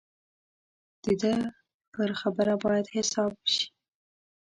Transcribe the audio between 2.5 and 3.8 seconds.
باید حساب وشي.